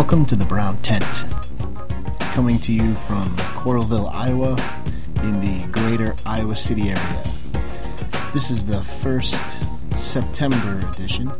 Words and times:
Welcome 0.00 0.24
to 0.26 0.34
the 0.34 0.46
Brown 0.46 0.78
Tent, 0.78 1.26
coming 2.32 2.58
to 2.60 2.72
you 2.72 2.94
from 2.94 3.36
Coralville, 3.54 4.10
Iowa, 4.10 4.56
in 5.22 5.42
the 5.42 5.66
greater 5.70 6.16
Iowa 6.24 6.56
City 6.56 6.88
area. 6.88 7.22
This 8.32 8.50
is 8.50 8.64
the 8.64 8.80
first 8.82 9.58
September 9.92 10.80
edition. 10.94 11.30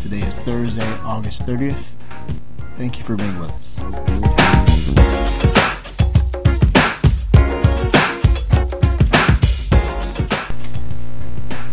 Today 0.00 0.20
is 0.20 0.38
Thursday, 0.38 0.90
August 1.04 1.44
30th. 1.44 1.96
Thank 2.76 2.96
you 2.96 3.04
for 3.04 3.14
being 3.14 3.38
with 3.38 3.50
us. 3.50 3.76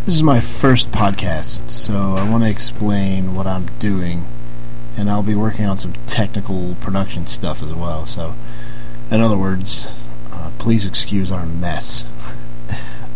This 0.04 0.14
is 0.14 0.22
my 0.22 0.40
first 0.40 0.92
podcast, 0.92 1.70
so 1.70 1.94
I 1.94 2.28
want 2.28 2.44
to 2.44 2.50
explain 2.50 3.34
what 3.34 3.46
I'm 3.46 3.64
doing, 3.78 4.26
and 5.00 5.10
I'll 5.10 5.22
be 5.22 5.34
working 5.34 5.64
on 5.64 5.78
some 5.78 5.94
technical 6.04 6.74
production 6.76 7.26
stuff 7.26 7.62
as 7.62 7.72
well. 7.72 8.04
So, 8.04 8.34
in 9.10 9.22
other 9.22 9.38
words, 9.38 9.88
uh, 10.30 10.50
please 10.58 10.84
excuse 10.84 11.32
our 11.32 11.46
mess. 11.46 12.04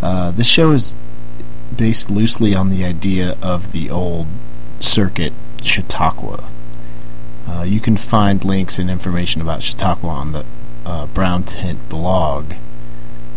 Uh, 0.03 0.33
this 0.33 0.47
show 0.47 0.73
is 0.73 0.97
based 1.75 2.11
loosely 2.11 2.55
on 2.55 2.69
the 2.69 2.85
idea 2.85 3.39
of 3.41 3.73
the 3.73 3.89
old 3.89 4.27
circuit 4.79 5.33
Chautauqua. 5.63 6.51
Uh, 7.49 7.63
you 7.63 7.81
can 7.81 7.97
find 7.97 8.45
links 8.45 8.79
and 8.79 8.91
information 8.91 9.41
about 9.41 9.63
Chautauqua 9.63 10.11
on 10.11 10.33
the 10.33 10.45
uh, 10.85 11.07
Brown 11.07 11.45
Tent 11.45 11.89
blog, 11.89 12.53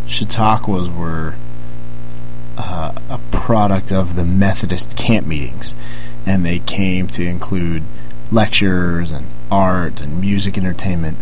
Chautauquas 0.09 0.91
were 0.91 1.37
uh, 2.59 2.93
a 3.09 3.19
product 3.31 3.93
of 3.93 4.17
the 4.17 4.25
Methodist 4.25 4.97
camp 4.97 5.29
meetings, 5.29 5.77
and 6.27 6.45
they 6.45 6.59
came 6.59 7.07
to 7.07 7.25
include 7.25 7.85
lectures 8.33 9.13
and 9.13 9.29
art 9.49 10.01
and 10.01 10.21
music 10.21 10.59
entertainment, 10.59 11.19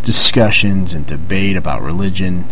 discussions 0.00 0.94
and 0.94 1.06
debate 1.06 1.58
about 1.58 1.82
religion, 1.82 2.46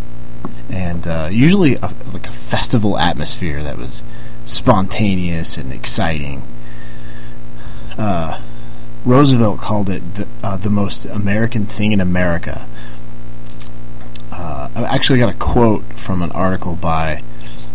and 0.68 1.06
uh, 1.06 1.30
usually 1.32 1.76
a, 1.76 1.94
like 2.12 2.26
a 2.26 2.32
festival 2.32 2.98
atmosphere 2.98 3.62
that 3.62 3.78
was 3.78 4.02
spontaneous 4.44 5.56
and 5.56 5.72
exciting. 5.72 6.42
Uh, 7.96 8.42
Roosevelt 9.04 9.60
called 9.60 9.88
it 9.88 10.14
the, 10.14 10.28
uh, 10.42 10.56
the 10.56 10.70
most 10.70 11.06
American 11.06 11.66
thing 11.66 11.92
in 11.92 12.00
America. 12.00 12.66
Uh, 14.30 14.68
I 14.74 14.82
actually 14.94 15.18
got 15.18 15.34
a 15.34 15.38
quote 15.38 15.84
from 15.98 16.22
an 16.22 16.30
article 16.32 16.76
by 16.76 17.22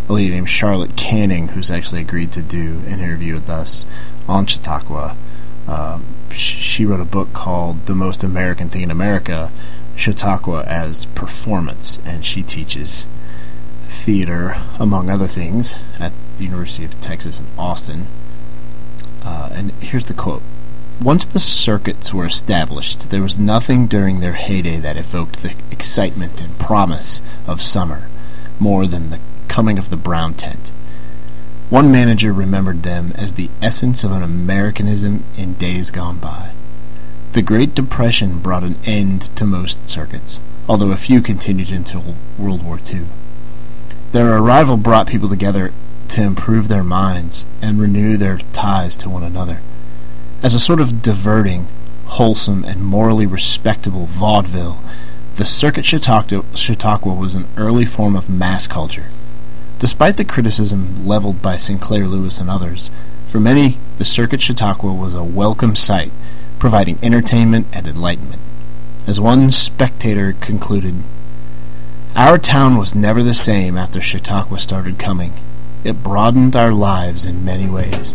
a 0.07 0.13
lady 0.13 0.29
named 0.29 0.49
Charlotte 0.49 0.95
Canning, 0.95 1.49
who's 1.49 1.71
actually 1.71 2.01
agreed 2.01 2.31
to 2.33 2.43
do 2.43 2.79
an 2.85 2.99
interview 2.99 3.33
with 3.33 3.49
us 3.49 3.85
on 4.27 4.45
Chautauqua. 4.45 5.17
Um, 5.67 6.05
she 6.31 6.85
wrote 6.85 6.99
a 6.99 7.05
book 7.05 7.33
called 7.33 7.87
The 7.87 7.95
Most 7.95 8.23
American 8.23 8.69
Thing 8.69 8.83
in 8.83 8.91
America 8.91 9.51
Chautauqua 9.95 10.63
as 10.65 11.05
Performance, 11.07 11.97
and 12.05 12.23
she 12.25 12.43
teaches 12.43 13.07
theater, 13.87 14.55
among 14.79 15.09
other 15.09 15.27
things, 15.27 15.75
at 15.99 16.13
the 16.37 16.43
University 16.43 16.85
of 16.85 16.99
Texas 17.01 17.39
in 17.39 17.47
Austin. 17.57 18.07
Uh, 19.23 19.49
and 19.53 19.71
here's 19.81 20.05
the 20.05 20.13
quote 20.13 20.43
Once 21.01 21.25
the 21.25 21.39
circuits 21.39 22.13
were 22.13 22.25
established, 22.25 23.09
there 23.09 23.21
was 23.21 23.37
nothing 23.37 23.85
during 23.85 24.19
their 24.19 24.33
heyday 24.33 24.77
that 24.77 24.97
evoked 24.97 25.43
the 25.43 25.53
excitement 25.69 26.41
and 26.41 26.57
promise 26.57 27.21
of 27.45 27.61
summer 27.61 28.07
more 28.59 28.87
than 28.87 29.09
the 29.09 29.19
coming 29.47 29.77
of 29.77 29.89
the 29.89 29.97
brown 29.97 30.33
tent. 30.33 30.71
One 31.69 31.91
manager 31.91 32.31
remembered 32.31 32.83
them 32.83 33.11
as 33.15 33.33
the 33.33 33.49
essence 33.61 34.03
of 34.03 34.11
an 34.11 34.23
Americanism 34.23 35.23
in 35.35 35.53
days 35.53 35.91
gone 35.91 36.19
by. 36.19 36.51
The 37.33 37.41
Great 37.41 37.75
Depression 37.75 38.39
brought 38.39 38.63
an 38.63 38.77
end 38.85 39.23
to 39.35 39.45
most 39.45 39.89
circuits, 39.89 40.39
although 40.69 40.91
a 40.91 40.97
few 40.97 41.21
continued 41.21 41.71
until 41.71 42.15
World 42.37 42.63
War 42.63 42.79
II. 42.79 43.05
Their 44.13 44.37
arrival 44.37 44.77
brought 44.77 45.07
people 45.07 45.27
together 45.27 45.73
to 46.07 46.23
improve 46.23 46.69
their 46.69 46.83
minds 46.83 47.45
and 47.61 47.81
renew 47.81 48.15
their 48.15 48.37
ties 48.53 48.95
to 48.97 49.09
one 49.09 49.23
another. 49.23 49.59
As 50.45 50.53
a 50.53 50.59
sort 50.59 50.79
of 50.79 51.01
diverting, 51.01 51.65
wholesome, 52.05 52.63
and 52.65 52.85
morally 52.85 53.25
respectable 53.25 54.05
vaudeville, 54.05 54.79
the 55.37 55.45
Circuit 55.47 55.85
Chautauqua, 55.85 57.13
was 57.15 57.33
an 57.33 57.47
early 57.57 57.83
form 57.83 58.15
of 58.15 58.29
mass 58.29 58.67
culture. 58.67 59.07
Despite 59.79 60.17
the 60.17 60.23
criticism 60.23 61.03
leveled 61.07 61.41
by 61.41 61.57
Sinclair 61.57 62.05
Lewis 62.05 62.37
and 62.37 62.47
others, 62.47 62.91
for 63.27 63.39
many, 63.39 63.79
the 63.97 64.05
Circuit 64.05 64.39
Chautauqua 64.39 64.93
was 64.93 65.15
a 65.15 65.23
welcome 65.23 65.75
sight, 65.75 66.11
providing 66.59 66.99
entertainment 67.01 67.65
and 67.73 67.87
enlightenment. 67.87 68.43
As 69.07 69.19
one 69.19 69.49
spectator 69.49 70.33
concluded, 70.41 70.93
Our 72.15 72.37
town 72.37 72.77
was 72.77 72.93
never 72.93 73.23
the 73.23 73.33
same 73.33 73.79
after 73.79 73.99
Chautauqua 73.99 74.59
started 74.59 74.99
coming. 74.99 75.33
It 75.83 76.03
broadened 76.03 76.55
our 76.55 76.71
lives 76.71 77.25
in 77.25 77.43
many 77.43 77.67
ways. 77.67 78.13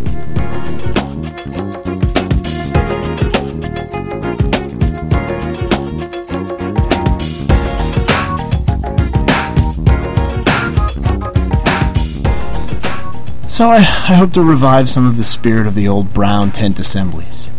So 13.61 13.69
I, 13.69 13.77
I 13.77 14.15
hope 14.15 14.33
to 14.33 14.43
revive 14.43 14.89
some 14.89 15.07
of 15.07 15.19
the 15.19 15.23
spirit 15.23 15.67
of 15.67 15.75
the 15.75 15.87
old 15.87 16.15
brown 16.15 16.51
tent 16.51 16.81
assemblies, 16.81 17.51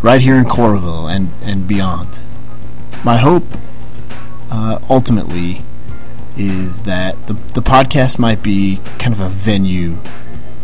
right 0.00 0.18
here 0.18 0.36
in 0.36 0.46
Coralville 0.46 1.14
and, 1.14 1.30
and 1.42 1.68
beyond. 1.68 2.18
My 3.04 3.18
hope, 3.18 3.44
uh, 4.50 4.78
ultimately, 4.88 5.60
is 6.38 6.84
that 6.84 7.26
the, 7.26 7.34
the 7.34 7.60
podcast 7.60 8.18
might 8.18 8.42
be 8.42 8.80
kind 8.98 9.12
of 9.12 9.20
a 9.20 9.28
venue 9.28 9.96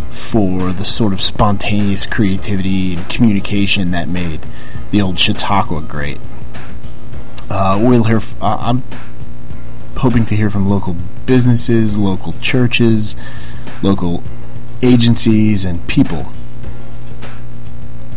for 0.09 0.73
the 0.73 0.87
sort 0.87 1.13
of 1.13 1.21
spontaneous 1.21 2.07
creativity 2.07 2.95
and 2.95 3.07
communication 3.11 3.91
that 3.91 4.09
made 4.09 4.41
the 4.91 5.03
old 5.03 5.19
Chautauqua 5.19 5.83
great. 5.83 6.19
Uh, 7.51 7.79
we'll 7.79 8.05
hear. 8.05 8.17
F- 8.17 8.43
uh, 8.43 8.57
I'm 8.59 8.83
hoping 9.99 10.25
to 10.25 10.35
hear 10.35 10.49
from 10.49 10.67
local 10.67 10.97
businesses, 11.27 11.99
local 11.99 12.33
churches, 12.41 13.17
local 13.83 14.23
agencies, 14.83 15.65
and 15.65 15.87
people. 15.87 16.27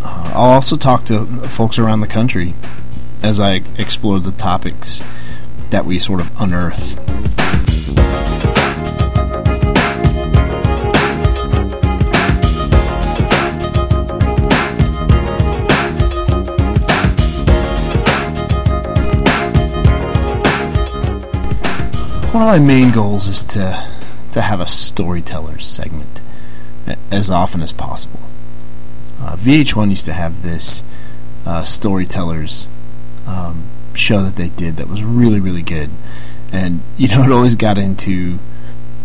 Uh, 0.02 0.32
I'll 0.34 0.52
also 0.52 0.76
talk 0.76 1.06
to 1.06 1.26
folks 1.48 1.78
around 1.78 2.02
the 2.02 2.08
country 2.08 2.54
as 3.22 3.40
I 3.40 3.62
explore 3.78 4.20
the 4.20 4.32
topics 4.32 5.02
that 5.70 5.86
we 5.86 6.00
sort 6.00 6.22
of 6.22 6.32
unearth. 6.40 7.00
One 22.34 22.44
of 22.44 22.50
my 22.50 22.60
main 22.60 22.92
goals 22.92 23.30
is 23.30 23.46
to 23.54 23.88
to 24.32 24.42
have 24.42 24.60
a 24.60 24.68
storytellers 24.68 25.66
segment 25.66 26.20
as 27.12 27.32
often 27.32 27.62
as 27.62 27.72
possible. 27.72 28.20
Uh, 29.20 29.36
VH1 29.36 29.90
used 29.90 30.06
to 30.06 30.14
have 30.14 30.44
this 30.44 30.84
uh, 31.46 31.64
storytellers 31.64 32.68
um, 33.28 33.68
show 33.94 34.22
that 34.22 34.36
they 34.36 34.50
did 34.50 34.78
that 34.78 34.88
was 34.88 35.04
really 35.04 35.40
really 35.40 35.62
good, 35.62 35.90
and 36.52 36.82
you 36.98 37.08
know 37.08 37.24
it 37.24 37.32
always 37.32 37.56
got 37.56 37.78
into 37.78 38.40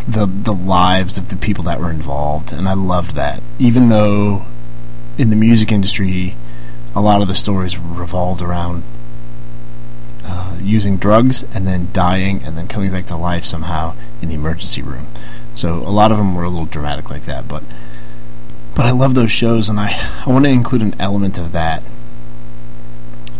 the 0.06 0.26
the 0.26 0.52
lives 0.52 1.18
of 1.18 1.28
the 1.28 1.36
people 1.36 1.64
that 1.64 1.80
were 1.80 1.90
involved, 1.90 2.52
and 2.52 2.68
I 2.68 2.74
loved 2.74 3.14
that. 3.14 3.42
Even 3.58 3.88
though 3.88 4.46
in 5.18 5.30
the 5.30 5.36
music 5.36 5.70
industry, 5.70 6.36
a 6.94 7.00
lot 7.00 7.22
of 7.22 7.28
the 7.28 7.34
stories 7.34 7.78
revolved 7.78 8.42
around 8.42 8.82
uh, 10.24 10.56
using 10.60 10.96
drugs 10.96 11.42
and 11.54 11.66
then 11.66 11.88
dying 11.92 12.42
and 12.42 12.56
then 12.56 12.66
coming 12.66 12.90
back 12.90 13.06
to 13.06 13.16
life 13.16 13.44
somehow 13.44 13.94
in 14.22 14.28
the 14.28 14.34
emergency 14.34 14.82
room. 14.82 15.06
So 15.54 15.78
a 15.78 15.90
lot 15.90 16.12
of 16.12 16.18
them 16.18 16.34
were 16.34 16.44
a 16.44 16.48
little 16.48 16.66
dramatic 16.66 17.10
like 17.10 17.24
that, 17.26 17.48
but 17.48 17.62
but 18.74 18.86
I 18.86 18.92
love 18.92 19.14
those 19.14 19.30
shows, 19.30 19.68
and 19.68 19.78
I 19.78 19.90
I 20.24 20.30
want 20.30 20.44
to 20.44 20.50
include 20.50 20.82
an 20.82 20.94
element 20.98 21.38
of 21.38 21.52
that. 21.52 21.82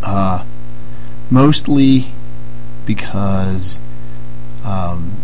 Uh, 0.02 0.44
mostly 1.30 2.12
because 2.84 3.78
um, 4.64 5.20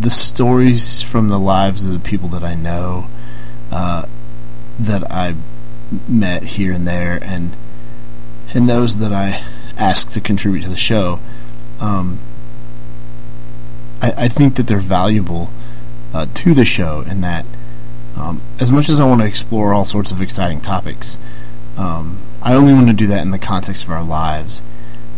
the 0.00 0.10
stories 0.10 1.02
from 1.02 1.28
the 1.28 1.38
lives 1.38 1.84
of 1.84 1.92
the 1.92 2.00
people 2.00 2.28
that 2.30 2.42
I 2.42 2.54
know 2.54 3.08
uh, 3.70 4.06
that 4.78 5.10
I 5.10 5.36
met 6.08 6.42
here 6.42 6.72
and 6.72 6.86
there, 6.86 7.18
and 7.22 7.56
and 8.54 8.68
those 8.68 8.98
that 8.98 9.12
I 9.12 9.44
ask 9.76 10.10
to 10.10 10.20
contribute 10.20 10.62
to 10.62 10.68
the 10.68 10.76
show, 10.76 11.20
um, 11.80 12.18
I, 14.02 14.24
I, 14.24 14.28
think 14.28 14.56
that 14.56 14.66
they're 14.66 14.78
valuable 14.78 15.50
uh, 16.12 16.26
to 16.34 16.52
the 16.54 16.64
show 16.64 17.02
in 17.02 17.20
that 17.20 17.46
um, 18.16 18.42
as 18.60 18.70
much 18.70 18.88
as 18.88 19.00
I 19.00 19.04
want 19.04 19.20
to 19.20 19.26
explore 19.26 19.72
all 19.72 19.84
sorts 19.84 20.12
of 20.12 20.20
exciting 20.20 20.60
topics, 20.60 21.18
um, 21.76 22.20
I 22.42 22.54
only 22.54 22.72
want 22.72 22.88
to 22.88 22.92
do 22.92 23.06
that 23.06 23.22
in 23.22 23.30
the 23.30 23.38
context 23.38 23.84
of 23.84 23.90
our 23.90 24.04
lives. 24.04 24.62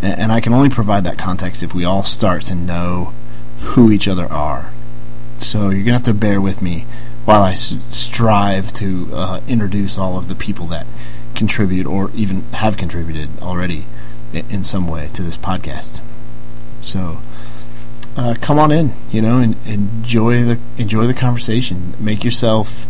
And, 0.03 0.21
and 0.21 0.33
I 0.33 0.41
can 0.41 0.53
only 0.53 0.69
provide 0.69 1.05
that 1.05 1.19
context 1.19 1.63
if 1.63 1.75
we 1.75 1.85
all 1.85 2.05
start 2.05 2.43
to 2.45 2.55
know 2.55 3.13
who 3.61 3.91
each 3.91 4.07
other 4.07 4.27
are. 4.27 4.73
So 5.39 5.71
you're 5.71 5.85
going 5.85 5.87
to 5.87 5.93
have 5.93 6.03
to 6.05 6.15
bear 6.15 6.41
with 6.41 6.63
me 6.63 6.87
while 7.25 7.43
I 7.43 7.53
s- 7.53 7.77
strive 7.89 8.73
to 8.75 9.09
uh, 9.13 9.41
introduce 9.49 9.99
all 9.99 10.17
of 10.17 10.29
the 10.29 10.35
people 10.35 10.67
that 10.67 10.87
contribute 11.35 11.87
or 11.87 12.11
even 12.15 12.43
have 12.53 12.77
contributed 12.77 13.31
already 13.43 13.87
in, 14.33 14.49
in 14.51 14.65
some 14.65 14.87
way 14.87 15.09
to 15.09 15.23
this 15.23 15.37
podcast. 15.37 16.01
So 16.81 17.21
uh, 18.17 18.35
come 18.41 18.59
on 18.59 18.71
in, 18.71 18.93
you 19.11 19.21
know, 19.21 19.39
and 19.39 19.57
enjoy 19.67 20.45
the 20.45 20.59
enjoy 20.79 21.07
the 21.07 21.15
conversation. 21.15 21.95
Make 21.99 22.25
yourself 22.25 22.87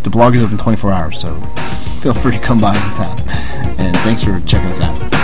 the 0.03 0.09
blog 0.09 0.35
is 0.35 0.43
open 0.43 0.57
24 0.57 0.91
hours, 0.91 1.19
so 1.19 1.41
feel 2.01 2.13
free 2.13 2.33
to 2.33 2.39
come 2.39 2.59
by 2.59 2.75
anytime. 2.75 3.17
Uh, 3.27 3.75
and 3.77 3.97
thanks 3.97 4.23
for 4.23 4.39
checking 4.41 4.69
us 4.69 4.81
out. 4.81 5.16